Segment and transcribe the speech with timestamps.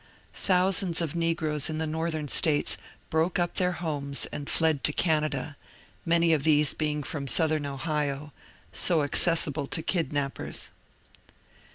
[0.33, 2.75] Thousands of neg^roes in the northern States
[3.11, 5.55] broke up their homes and fled to Canada,
[6.07, 8.33] many of these being from southern Ohio,
[8.73, 10.71] so accessible to kidnappers.